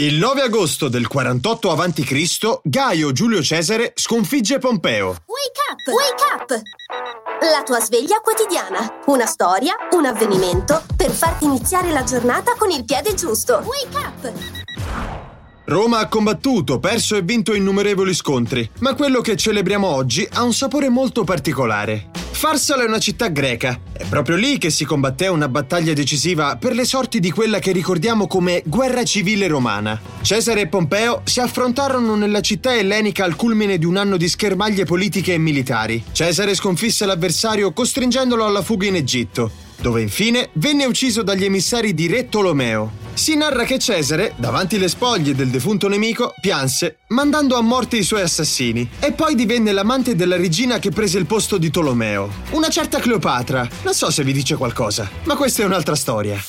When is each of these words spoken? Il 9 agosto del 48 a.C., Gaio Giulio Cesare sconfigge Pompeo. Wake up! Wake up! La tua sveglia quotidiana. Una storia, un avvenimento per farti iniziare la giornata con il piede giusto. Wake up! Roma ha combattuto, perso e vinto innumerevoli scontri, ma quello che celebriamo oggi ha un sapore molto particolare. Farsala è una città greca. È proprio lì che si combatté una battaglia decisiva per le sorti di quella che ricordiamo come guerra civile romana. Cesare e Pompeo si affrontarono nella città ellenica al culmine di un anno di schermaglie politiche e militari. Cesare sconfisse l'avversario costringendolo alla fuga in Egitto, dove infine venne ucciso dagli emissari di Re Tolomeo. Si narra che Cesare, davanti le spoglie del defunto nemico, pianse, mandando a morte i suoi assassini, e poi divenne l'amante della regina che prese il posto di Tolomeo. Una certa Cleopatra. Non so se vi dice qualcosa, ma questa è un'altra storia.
Il 0.00 0.14
9 0.14 0.42
agosto 0.42 0.86
del 0.86 1.08
48 1.08 1.72
a.C., 1.72 2.60
Gaio 2.62 3.10
Giulio 3.10 3.42
Cesare 3.42 3.94
sconfigge 3.96 4.58
Pompeo. 4.58 5.06
Wake 5.08 5.60
up! 5.72 5.92
Wake 5.92 6.22
up! 6.36 6.62
La 7.40 7.64
tua 7.64 7.80
sveglia 7.80 8.20
quotidiana. 8.20 9.00
Una 9.06 9.26
storia, 9.26 9.74
un 9.90 10.04
avvenimento 10.04 10.84
per 10.94 11.10
farti 11.10 11.46
iniziare 11.46 11.90
la 11.90 12.04
giornata 12.04 12.54
con 12.56 12.70
il 12.70 12.84
piede 12.84 13.14
giusto. 13.14 13.60
Wake 13.64 13.96
up! 13.96 14.32
Roma 15.64 15.98
ha 15.98 16.06
combattuto, 16.06 16.78
perso 16.78 17.16
e 17.16 17.22
vinto 17.22 17.52
innumerevoli 17.52 18.14
scontri, 18.14 18.70
ma 18.78 18.94
quello 18.94 19.20
che 19.20 19.36
celebriamo 19.36 19.88
oggi 19.88 20.28
ha 20.34 20.44
un 20.44 20.54
sapore 20.54 20.88
molto 20.88 21.24
particolare. 21.24 22.10
Farsala 22.38 22.84
è 22.84 22.86
una 22.86 23.00
città 23.00 23.26
greca. 23.26 23.80
È 23.92 24.04
proprio 24.04 24.36
lì 24.36 24.58
che 24.58 24.70
si 24.70 24.84
combatté 24.84 25.26
una 25.26 25.48
battaglia 25.48 25.92
decisiva 25.92 26.56
per 26.56 26.72
le 26.72 26.84
sorti 26.84 27.18
di 27.18 27.32
quella 27.32 27.58
che 27.58 27.72
ricordiamo 27.72 28.28
come 28.28 28.62
guerra 28.64 29.02
civile 29.02 29.48
romana. 29.48 30.00
Cesare 30.22 30.60
e 30.60 30.68
Pompeo 30.68 31.22
si 31.24 31.40
affrontarono 31.40 32.14
nella 32.14 32.40
città 32.40 32.76
ellenica 32.76 33.24
al 33.24 33.34
culmine 33.34 33.76
di 33.76 33.86
un 33.86 33.96
anno 33.96 34.16
di 34.16 34.28
schermaglie 34.28 34.84
politiche 34.84 35.34
e 35.34 35.38
militari. 35.38 36.00
Cesare 36.12 36.54
sconfisse 36.54 37.06
l'avversario 37.06 37.72
costringendolo 37.72 38.44
alla 38.44 38.62
fuga 38.62 38.86
in 38.86 38.94
Egitto, 38.94 39.50
dove 39.80 40.00
infine 40.00 40.50
venne 40.52 40.84
ucciso 40.84 41.24
dagli 41.24 41.44
emissari 41.44 41.92
di 41.92 42.06
Re 42.06 42.28
Tolomeo. 42.28 43.07
Si 43.18 43.34
narra 43.34 43.64
che 43.64 43.80
Cesare, 43.80 44.32
davanti 44.36 44.78
le 44.78 44.86
spoglie 44.86 45.34
del 45.34 45.48
defunto 45.48 45.88
nemico, 45.88 46.34
pianse, 46.40 46.98
mandando 47.08 47.56
a 47.56 47.60
morte 47.60 47.96
i 47.96 48.04
suoi 48.04 48.20
assassini, 48.20 48.88
e 49.00 49.10
poi 49.10 49.34
divenne 49.34 49.72
l'amante 49.72 50.14
della 50.14 50.36
regina 50.36 50.78
che 50.78 50.92
prese 50.92 51.18
il 51.18 51.26
posto 51.26 51.58
di 51.58 51.68
Tolomeo. 51.68 52.30
Una 52.50 52.68
certa 52.68 53.00
Cleopatra. 53.00 53.68
Non 53.82 53.92
so 53.92 54.12
se 54.12 54.22
vi 54.22 54.32
dice 54.32 54.54
qualcosa, 54.54 55.10
ma 55.24 55.34
questa 55.34 55.62
è 55.62 55.66
un'altra 55.66 55.96
storia. 55.96 56.40